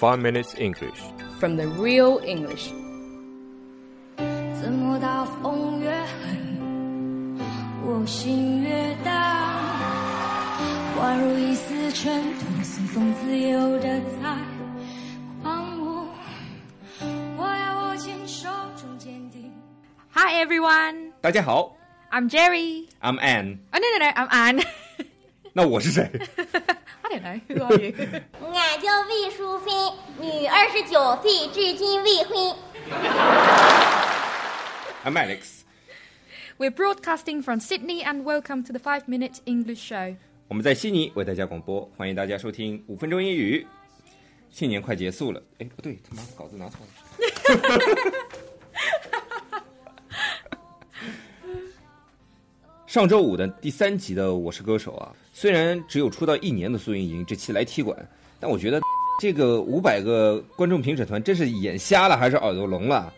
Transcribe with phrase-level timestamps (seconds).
[0.00, 0.99] Five Minutes English.
[1.41, 2.71] from the real English.
[4.61, 7.39] 怎么大风越狠，
[7.83, 9.13] 我心越荡，
[10.99, 14.37] 宛如一丝尘土，随风自由的在
[15.41, 16.07] 狂舞。
[17.37, 19.51] 我要握紧手中坚定。
[20.13, 21.75] Hi everyone, 大家好
[22.11, 22.87] I'm Jerry.
[23.01, 23.57] ，I'm Ann。
[23.71, 24.63] Oh no no no, I'm Anne.
[25.53, 26.07] 那我是谁？
[27.19, 27.41] 俺
[28.81, 29.73] 叫魏淑芬，
[30.17, 32.55] 女，二十九岁，至今未婚。
[35.03, 35.63] I'm Alex。
[36.57, 40.15] We're broadcasting from Sydney and welcome to the Five Minute English Show.
[40.47, 43.67] 我们在悉尼为大家广播，欢迎大家收听五分钟英语。
[44.49, 46.87] 新年快结束了，哎，不对，他妈稿子拿错了。
[52.85, 57.97] 上周五的第三集的《我是歌手》啊，虽然只有出道一年的苏运莹这期来踢馆，
[58.39, 58.79] 但我觉得
[59.19, 63.11] 这个五百个观众评审团真是眼瞎了还是耳朵聋了？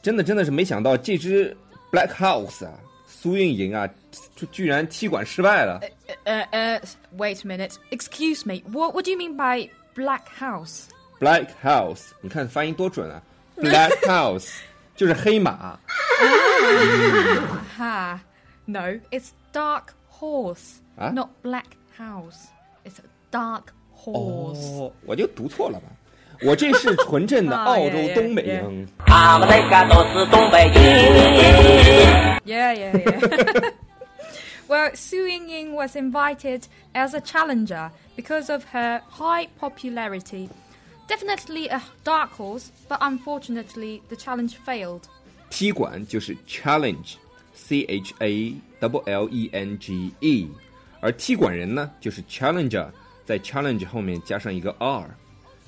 [0.00, 1.56] 真的真的是没想到这支
[1.90, 2.72] Black House 啊，
[3.04, 3.84] 苏运莹啊，
[4.36, 5.80] 就居然踢馆失败了。
[6.22, 7.74] 呃呃 uh, wait a minute.
[7.90, 8.62] Excuse me.
[8.70, 10.84] What, what do you mean by Black House?
[11.18, 13.20] Black House，你看发音多准啊
[13.56, 14.52] ！Black House
[14.94, 15.76] 就是黑马
[17.76, 18.20] ，Ha.
[18.66, 19.86] No, it's Dark
[20.20, 21.11] Horse, Huh?
[21.11, 22.47] not Black House.
[22.85, 24.79] It's a Dark Horse.
[24.79, 25.87] 哦，我就读错了吧？
[26.43, 28.47] 我这是纯正的澳洲 yeah, yeah, 东北 yeah.
[28.47, 28.87] 人。
[29.05, 32.39] 他们那个都是东北人。
[32.45, 33.73] Yeah, yeah, yeah.
[34.67, 40.49] well, Su Yingying was invited as a challenger because of her high popularity.
[41.07, 45.01] Definitely a dark horse, but unfortunately the challenge failed.
[45.51, 50.47] 踢馆就是 challenge，C H A W L E N G E，
[51.00, 52.88] 而踢馆人呢就是 challenger，
[53.24, 55.08] 在 challenge 后面加上一个 R。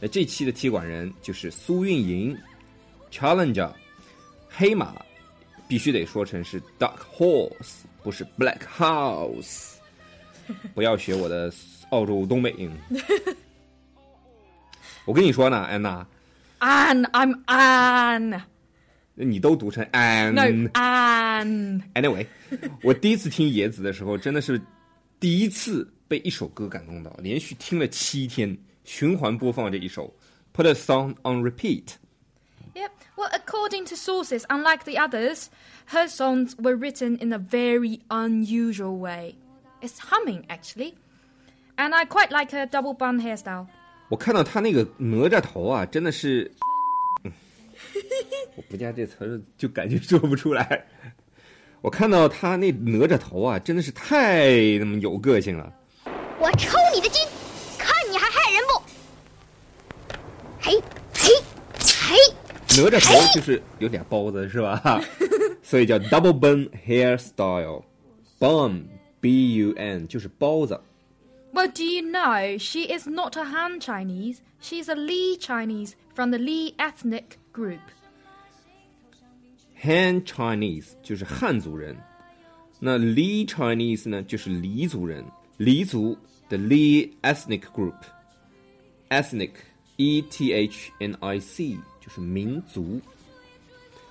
[0.01, 2.37] 那这期的踢馆人就是苏运莹
[3.11, 3.71] ，challenger，
[4.49, 4.95] 黑马
[5.67, 9.75] 必须得说成是 dark horse，不是 black house。
[10.75, 11.53] 不要学我的
[11.91, 12.71] 澳洲东北音。
[15.05, 16.07] 我跟你说呢，安娜
[16.61, 18.41] ，Anne, I'm Anne.
[19.15, 20.35] 你都读成安。
[20.35, 20.43] No,
[20.75, 21.83] Anne.
[21.95, 22.27] Anyway，
[22.83, 24.61] 我第一次听野子的时候，真的是
[25.20, 30.14] 第一次被一首歌感动到，连续听了七天，循环播放这一首，
[30.54, 31.96] Put a song on repeat。
[32.76, 32.92] Yep.
[33.16, 35.48] Well, according to sources, unlike the others,
[35.88, 39.36] her songs were written in a very unusual way.
[39.82, 40.96] It's humming, actually.
[41.76, 43.68] And I quite like her double bun hairstyle.
[44.10, 46.52] 我看到他那个哪吒头啊，真的是，
[47.24, 47.32] 嗯
[48.56, 50.86] 我不加这词儿就感觉说不出来。
[51.82, 55.74] 我看到他那哪吒头啊，真的是太那么有个性了。
[56.40, 57.22] 我抽你的筋，
[57.78, 58.82] 看你还害人不？
[60.60, 60.82] 嘿，
[61.14, 61.30] 嘿，
[62.08, 62.16] 嘿，
[62.82, 65.02] 哪吒头就是有俩包子是吧？
[65.62, 68.84] 所以叫 double bun hairstyle。bun
[69.22, 70.80] b u n 就是包子。
[71.54, 74.38] Well, do you know she is not a Han Chinese?
[74.62, 77.80] She's a Li Chinese from the Li ethnic group.
[79.83, 81.97] Han Chinese 就是汉族人，
[82.81, 85.25] 那 Li Chinese 呢就是黎族人，
[85.57, 86.19] 黎族
[86.49, 89.53] 的 Li ethnic group，ethnic
[89.97, 93.01] e t h n i c 就是民族。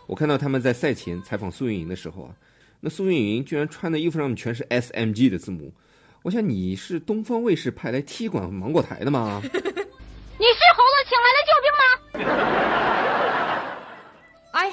[0.05, 2.33] 我看到他们在赛前采访苏运莹的时候啊，
[2.79, 5.73] 那苏运莹居然穿的衣服上面全是 S M G 的字母。
[6.23, 9.41] 我想你是东方卫视派来踢馆芒果台的吗？
[9.43, 9.59] 你是
[10.75, 13.06] 猴子请来的救兵吗？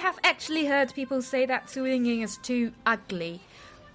[0.04, 3.41] have actually heard people say that Su Yunying is too ugly.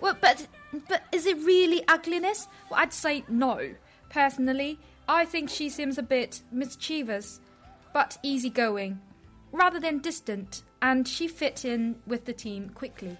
[0.01, 0.47] Well, but
[0.87, 2.47] but is it really ugliness?
[2.69, 3.57] Well, I'd say no.
[4.09, 7.39] Personally, I think she seems a bit mischievous,
[7.93, 8.99] but easygoing,
[9.51, 13.15] rather than distant, and she fit in with the team quickly.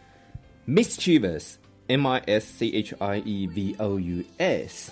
[0.66, 4.92] Mischievous, m i s c h i e v o u s,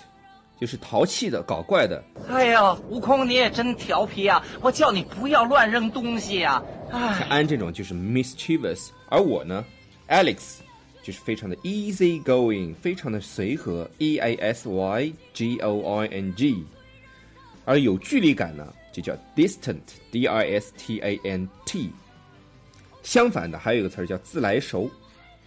[0.60, 2.02] 就是淘气的、搞怪的。
[2.28, 4.42] 哎呀，悟空你也真调皮啊！
[4.60, 6.62] 我叫你不要乱扔东西呀、啊！
[6.90, 9.64] 像安这种就是 mischievous，而我呢
[10.08, 10.56] ，Alex
[11.02, 16.64] 就是非常的 easy going，非常的随和，e a s y g o i n g，
[17.64, 21.90] 而有距离感呢，就叫 distant，d i s t a n t。
[23.02, 24.90] 相反的，还有一个词儿叫自来熟，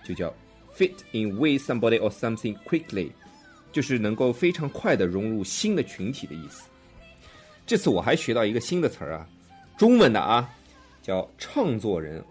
[0.04, 0.34] 就叫
[0.76, 3.10] fit in with somebody or something quickly，
[3.72, 6.64] 就是能够非常快的融入新的群体的意思。
[7.68, 9.28] 这次我还学到一个新的词儿啊，
[9.78, 10.50] 中文的啊，
[11.02, 12.24] 叫唱作人。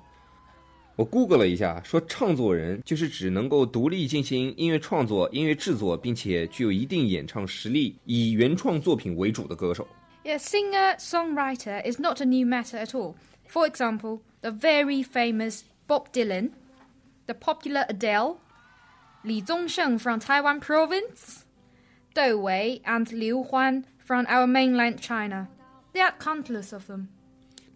[0.97, 9.89] 我 Google 了一下，说唱作人就是指能够独立进行音乐创作、音乐制作，并且具有一定演唱实力，以原创作品为主的歌手。
[10.25, 13.15] Yeah, singer songwriter is not a new matter at all.
[13.49, 16.51] For example, the very famous Bob Dylan,
[17.27, 18.37] the popular Adele,
[19.25, 21.47] Li Zongsheng from Taiwan Province,
[22.15, 25.49] Dou Wei and Liu Huan from our mainland China.
[25.95, 27.09] There are countless of them.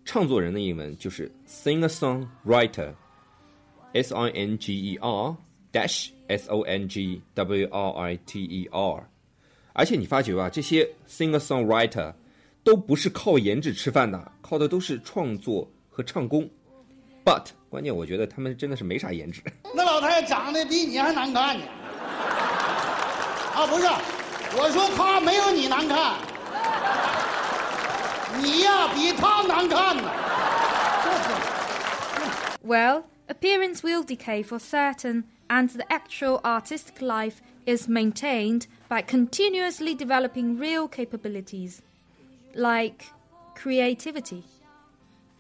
[0.05, 5.35] 唱作人的英文就是 singer songwriter，S I N G E R
[5.73, 9.09] dash S O N G W R I T E R。
[9.73, 12.13] 而且你发觉啊，这些 singer songwriter
[12.63, 16.49] 都不是靠颜值吃饭的，靠的都是创作和唱功。
[17.25, 19.43] But 关键我觉得他们真的是没啥颜值。
[19.75, 21.65] 那老太太长得比你还难看呢。
[23.55, 23.87] 啊，不是，
[24.57, 26.19] 我说她没有你难看，
[28.84, 30.04] 你呀比她难看呢。
[31.02, 31.30] 这是
[32.62, 37.36] Well, appearance will decay for certain, and the actual artistic life
[37.66, 41.78] is maintained by continuously developing real capabilities,
[42.54, 43.06] like
[43.56, 44.44] creativity.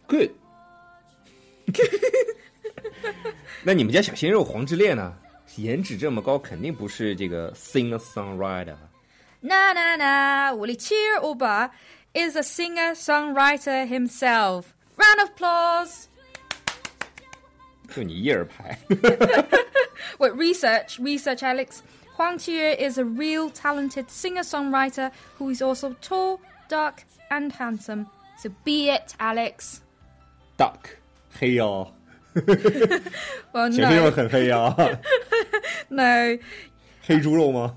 [0.08, 0.32] Good
[3.64, 5.14] 。那你们家小鲜肉黄致列呢？
[5.58, 8.78] 颜值这么高，肯定不是这个 singer songwriter。
[9.42, 11.72] Na na na, Wuli Cheer Uba
[12.14, 14.74] is a singer songwriter himself.
[14.98, 16.08] Round of applause.
[17.94, 18.78] 就你一人牌。
[20.20, 21.82] Wait, research, research, Alex.
[22.18, 28.08] Huang Qiyu is a real talented singer-songwriter who is also tall, dark, and handsome.
[28.38, 29.80] So be it, Alex.
[30.58, 30.98] Duck
[31.40, 31.94] 黑哦，
[33.54, 34.76] Well, 小鲜肉 no, 很黑呀、
[35.88, 36.38] no.
[37.02, 37.74] 黑猪肉吗？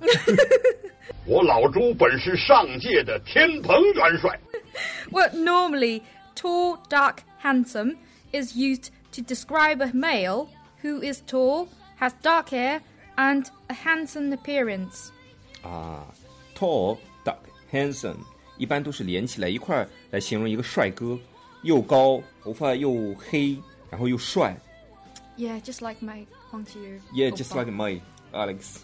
[1.27, 4.39] 我老朱本是上界的天蓬元帅，
[5.11, 6.03] Well, normally,
[6.35, 7.97] tall, dark, handsome
[8.33, 10.49] is used to describe a male
[10.83, 11.69] who is tall,
[11.99, 12.81] has dark hair,
[13.17, 15.11] and a handsome appearance.
[15.63, 16.07] 啊，
[16.57, 18.17] tall、dark、handsome，
[18.57, 21.19] 一般都是连起来一块儿来形容一个帅哥，
[21.63, 23.57] 又高，头发又黑，
[23.91, 24.57] 然后又帅。
[25.37, 27.01] Yeah, just like my Huang Qiyu.
[27.15, 27.65] Yeah, just oppa.
[27.65, 28.01] like my
[28.33, 28.79] Alex。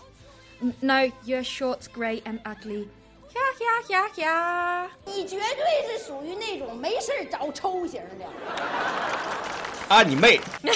[0.81, 2.87] No, you're short, grey, and ugly.
[3.33, 4.87] Yeah, yeah, yeah, yeah.
[5.05, 8.25] 你绝对是属于那种没事儿找抽型的。
[9.89, 10.39] 啊，你妹！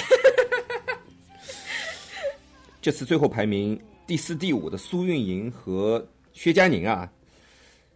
[2.82, 7.08] 这次最后排名第四、第五的苏运莹和薛佳凝啊，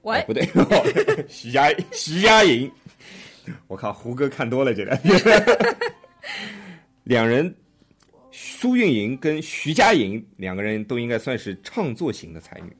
[0.05, 0.49] 哎不对，
[1.29, 2.71] 徐佳徐佳莹。
[3.67, 5.21] 我靠，胡歌看多了这两天。
[7.05, 7.53] 两人，
[8.62, 12.72] 苏运莹跟徐佳莹两个人都应该算是唱作型的才女。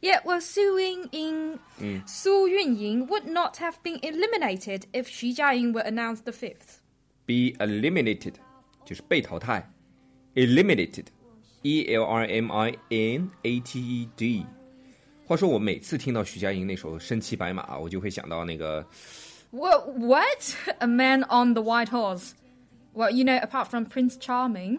[0.00, 1.58] Yeah, well, Su Ying,
[2.06, 6.78] Su Yunying would not have been eliminated if Xu Jiaying were announced the fifth.
[7.26, 8.34] be eliminated
[8.86, 9.68] 就是被淘汰，
[10.34, 14.46] eliminated，e l r m i n a t e d。
[15.26, 18.86] 话说我每次听到徐佳莹那首《身骑白马》，我就会想到那个
[19.50, 19.88] What?
[19.98, 20.54] What?
[20.78, 22.32] A man on the white horse.
[22.94, 24.78] Well, you know, apart from Prince Charming,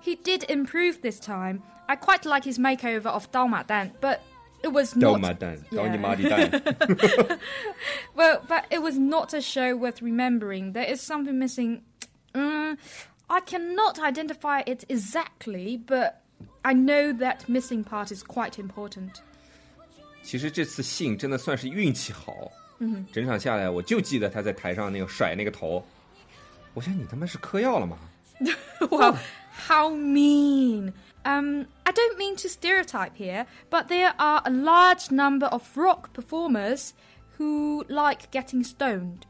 [0.00, 1.62] he did improve this time.
[1.88, 4.20] I quite like his makeover of Dao Ma Dan, but
[4.62, 5.20] it was 刀 not.
[5.20, 5.90] 妈蛋，搞 Yeah.
[5.90, 6.50] 你妈的蛋！
[8.14, 10.72] Well, but it was not a show worth remembering.
[10.72, 11.82] There is something missing.
[12.32, 12.76] Mm,
[13.28, 16.22] I cannot identify it exactly, but
[16.62, 19.22] I know that missing part is quite important.
[20.22, 22.50] 其实这次信真的算是运气好，
[23.12, 25.84] 整场下来我就记得他在台上那个甩那个头，
[26.74, 27.96] 我想你他妈是嗑药了吗？
[28.90, 29.16] Well,
[29.68, 30.92] how mean.
[31.24, 36.12] Um, I don't mean to stereotype here, but there are a large number of rock
[36.12, 36.92] performers
[37.36, 39.22] who like getting stoned.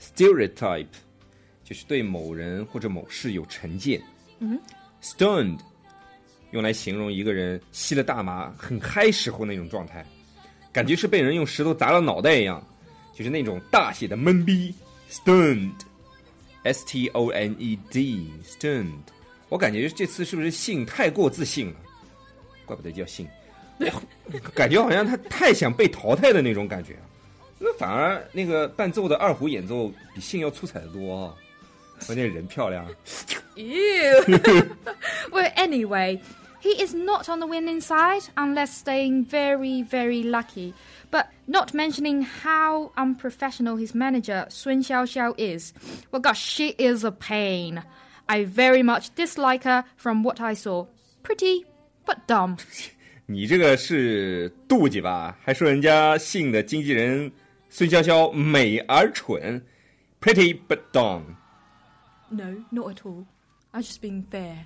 [0.00, 0.88] stereotype
[1.62, 4.02] 就是对某人或者某事有成见。
[4.40, 4.58] 嗯，
[5.02, 5.58] stoned
[6.50, 10.04] 用来形容一个人吸了大麻很嗨时候那种状态，
[10.72, 12.60] 感觉是被人用石头砸了脑袋一样，
[13.14, 14.74] 就是那种大写的懵逼。
[16.65, 18.91] S T O N E D stoned，。
[19.49, 21.75] 我感觉这次是不是信太过自信了？
[22.65, 23.27] 怪不得叫信，
[24.55, 26.95] 感觉好像他太想被淘汰的那种感觉。
[27.59, 31.37] 那反而那个伴奏的二胡演奏比信要出彩的多、哦，
[32.05, 32.85] 关键人漂亮。
[33.55, 34.21] Ew.
[35.31, 36.19] well, anyway,
[36.64, 40.74] he is not on the winning side unless staying very, very lucky.
[41.10, 45.72] But not mentioning how unprofessional his manager Sun Xiaoxiao is.
[46.12, 47.82] Well, gosh, she is a pain.
[48.28, 50.86] I very much dislike her from what I saw.
[51.22, 51.64] Pretty,
[52.06, 52.58] but dumb.
[53.26, 55.36] 你这个是妒忌吧？
[55.44, 57.30] 还说人家信的经纪人
[57.68, 59.64] 孙潇潇美而蠢，
[60.20, 61.22] pretty but dumb，
[62.30, 63.24] No, not at all.
[63.72, 64.64] I was just being fair.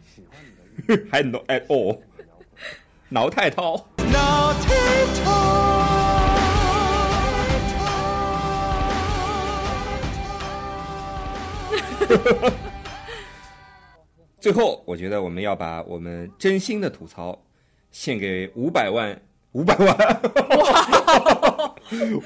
[1.12, 2.00] 还 not at all，
[3.10, 3.88] 挠太涛。
[14.40, 17.40] 最后，我觉得我们要把我们真心的吐槽
[17.92, 19.22] 献给五百万、
[19.52, 20.22] 五百万、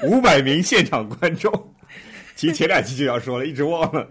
[0.04, 1.52] 五百名现场观众。
[2.36, 4.08] 其实前两期就要说了，一直忘了。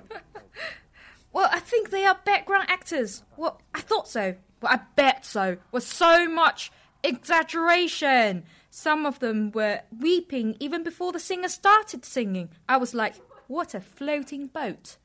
[1.33, 3.23] Well, I think they are background actors.
[3.37, 4.35] Well, I thought so.
[4.61, 5.59] Well, I bet so.
[5.73, 8.45] Was so much exaggeration.
[8.71, 12.49] Some of them were weeping even before the singer started singing.
[12.69, 13.17] I was like,
[13.47, 14.97] what a floating boat.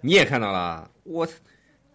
[0.00, 1.26] 你也看到了，我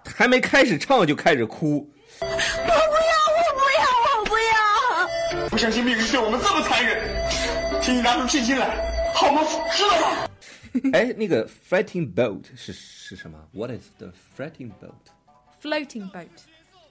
[0.04, 1.92] 还没开始唱就开始哭。
[2.22, 3.86] 我不要，我不要，
[4.20, 5.50] 我不要！
[5.50, 9.42] 不相信命运对我们这么残忍，请你拿出信心来，好吗？
[9.76, 10.28] 知道吗？
[10.94, 13.48] 哎，那个 floating boat 是是什么？
[13.54, 14.94] What is the floating boat？
[15.62, 16.30] Floating boat.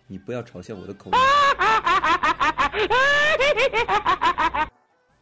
[0.07, 1.19] 你不要嘲笑我的口音。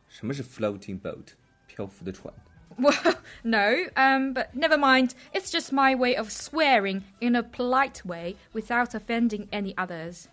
[0.08, 1.28] 什么是 floating boat？
[1.66, 2.32] 漂浮的船。
[2.78, 5.14] Well, no, um, but never mind.
[5.34, 10.24] It's just my way of swearing in a polite way without offending any others.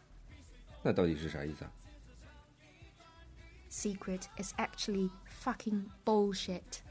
[0.82, 1.72] 那到底是啥意思啊？
[3.70, 5.12] Secret is actually
[5.44, 6.82] fucking bullshit.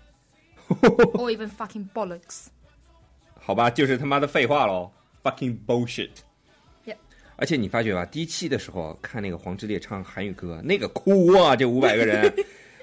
[0.68, 2.46] or even fucking bollocks.
[3.40, 4.90] 好吧，就是他妈的废话喽，
[5.22, 6.10] fucking bullshit。
[6.84, 6.96] Yep.
[7.36, 12.32] 而且你发觉吧，第一期的时候看那个黄致列唱韩语歌，那个哭啊，这五百个人，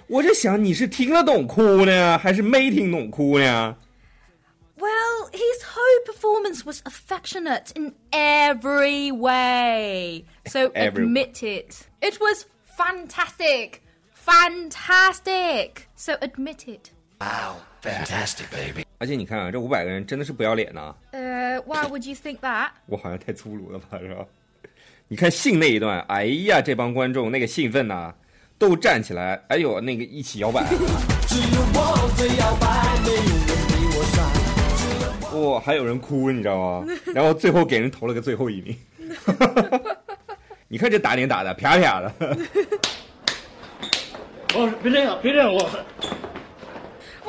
[0.07, 3.77] 我就想你是听得懂哭呢，还是没听懂哭呢？
[4.77, 10.25] Well, his whole performance was affectionate in every way.
[10.47, 11.87] So Every- admit it.
[12.01, 12.45] It was
[12.77, 13.81] fantastic.
[14.13, 15.87] Fantastic.
[15.95, 16.91] So admit it.
[18.98, 22.68] 而且你看啊，这五百个人真的是不要脸呐、Uh, why would you think that?
[22.86, 24.24] 我好像太粗鲁了吧，是吧？
[25.08, 28.14] 你看信那一段，哎呀，这帮观众那个兴奋呐、
[28.58, 30.64] 都站起来，哎呦，那个一起摇摆。
[31.26, 36.86] 只有我最摇摆，没有人比我傻哇、还有人哭，你知道吗？
[37.14, 38.76] 然后最后给人投了个最后一名。
[40.68, 42.12] 你看这打脸打的啪啪的。
[44.54, 45.68] 哦，别这样，别这样，我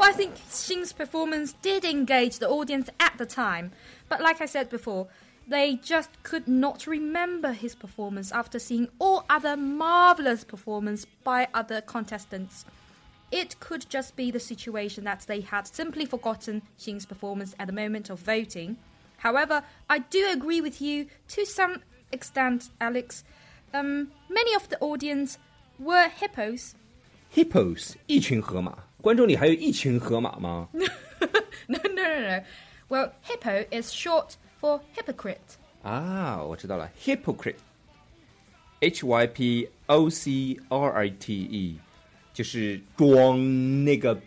[0.00, 3.72] Well, I think Xing's performance did engage the audience at the time,
[4.08, 5.08] but like I said before,
[5.48, 11.80] they just could not remember his performance after seeing all other marvelous performance by other
[11.80, 12.64] contestants.
[13.30, 17.72] It could just be the situation that they had simply forgotten Xing's performance at the
[17.72, 18.76] moment of voting.
[19.18, 23.24] However, I do agree with you to some extent, Alex.
[23.72, 25.38] Um, many of the audience
[25.78, 26.74] were hippos.
[27.34, 30.68] Hippos 一群河马， 观众里还有一群河马吗？
[30.72, 30.84] no,
[31.66, 32.42] no, no, no.
[32.88, 35.38] Well, hippo is short for hypocrite.
[35.82, 41.78] 啊，我知道了，hypocrite，H Y P O C R I T E，
[42.32, 44.18] 就是装那个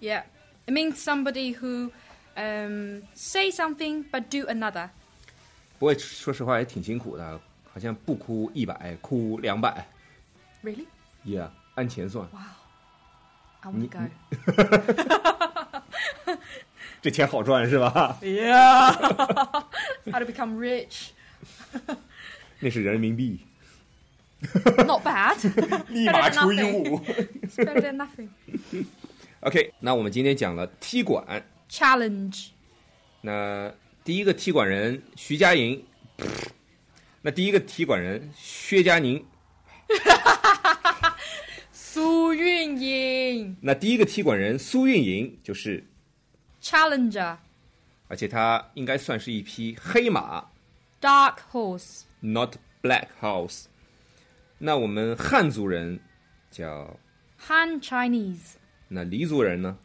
[0.00, 0.22] Yeah.
[0.66, 1.90] It means somebody who
[2.36, 4.88] um, say something but do another.
[5.78, 7.40] 不过说实话也挺辛苦的，
[7.72, 9.86] 好像不哭一百，哭两百
[10.62, 10.86] Really?
[11.26, 12.41] ，Yeah， 按钱算，哇
[13.61, 13.99] to go.
[17.01, 18.91] 这钱好赚是吧？Yeah.
[20.11, 21.09] How to become rich?
[22.59, 23.41] 那是人民币
[24.85, 25.37] ，Not bad.
[25.89, 26.73] 立马以 nothing.
[26.73, 26.99] 五。
[27.43, 28.29] It's better than nothing.
[29.41, 32.47] OK，那我们今天讲了踢馆，Challenge.
[33.21, 33.71] 那
[34.03, 35.85] 第一个踢馆人徐佳莹，
[37.21, 39.25] 那第一个踢馆人薛佳凝，
[41.95, 45.81] 苏运莹那第一个踢馆人苏运莹就是
[46.61, 47.37] ，Challenger.
[48.09, 50.49] 而且他应该算是一匹黑马
[50.99, 53.67] Dark horse.，not black horse。
[54.57, 56.01] 那我们汉族人
[56.51, 56.99] 叫
[57.47, 58.55] ，Han Chinese.
[58.89, 59.77] 那黎族人呢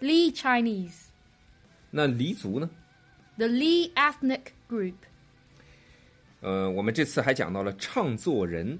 [0.00, 1.06] ？Li Chinese.
[1.90, 2.70] 那黎族呢
[3.36, 4.94] ？The Li ethnic group.
[6.40, 8.78] 呃，我们这次还讲到了唱作人，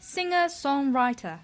[0.00, 1.38] Singer songwriter.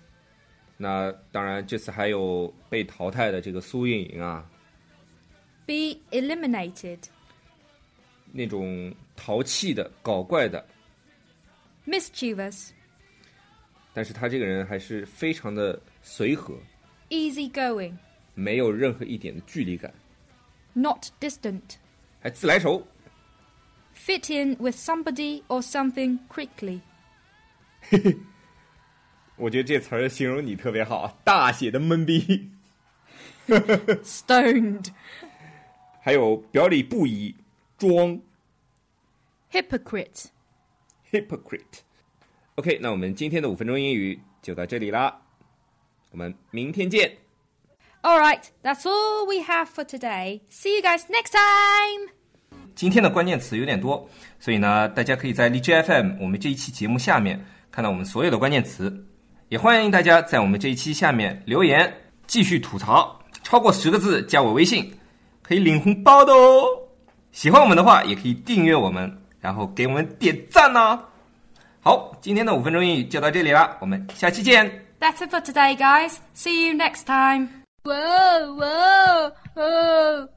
[0.77, 4.49] 那当然这次还有被淘汰的这个苏运莹啊，
[5.67, 6.99] Be eliminated.
[8.33, 10.67] 那种淘气的、搞怪的，
[11.87, 12.71] Mischievous.
[13.93, 16.55] 但是他这个人还是非常的随和，
[17.11, 17.95] easy going,
[18.35, 19.93] 没有任何一点的距离感，
[20.73, 21.61] not distant,
[22.21, 22.87] 还自来熟。
[23.95, 26.81] fit in with somebody or something quickly,
[29.38, 32.50] 我觉得这词儿形容你特别好，大写的懵逼。
[34.04, 34.88] stoned,
[36.02, 37.36] 还有表里不一，
[37.78, 38.20] 装
[39.52, 40.26] hypocrite.
[41.12, 41.82] hypocrite。
[42.56, 45.22] OK，那我们今天的五分钟英语就到这里啦，
[46.12, 47.18] 我们明天见。
[48.02, 50.42] All right, that's all we have for today.
[50.50, 52.12] See you guys next time.
[52.76, 59.06] 今天的关键词有点多，所以呢，大家可以在荔枝 FM 我们这一期节目下面看到我们所有的关键词，
[59.50, 61.92] 也欢迎大家在我们这一期下面留言，
[62.28, 64.92] 继续吐槽，超过十个字加我微信，
[65.42, 66.66] 可以领红包的哦。
[67.32, 71.00] 喜欢我们的话，也可以订阅我们，然后给我们点赞呐、
[71.82, 74.70] 好，今天的五分钟英语就到这里啦，我们下期见。
[75.00, 76.16] That's it for today, guys.
[76.36, 77.48] See you next time.
[77.84, 80.37] Whoa, whoa, whoa.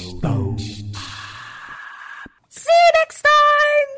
[2.71, 3.90] see you next time.